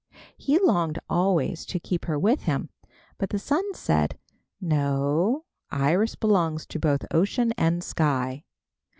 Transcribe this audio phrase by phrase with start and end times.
[0.35, 2.71] He longed always to keep her with him,
[3.19, 4.17] but the Sun said:
[4.59, 8.43] "No, Iris belongs to both ocean and sky.